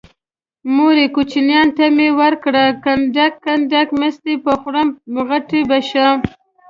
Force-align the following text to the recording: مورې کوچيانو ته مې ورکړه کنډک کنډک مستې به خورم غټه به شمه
مورې 0.75 1.05
کوچيانو 1.15 1.73
ته 1.77 1.85
مې 1.95 2.07
ورکړه 2.21 2.63
کنډک 2.83 3.33
کنډک 3.45 3.87
مستې 3.99 4.33
به 4.43 4.53
خورم 4.61 4.87
غټه 5.27 5.59
به 5.69 5.77
شمه 5.89 6.17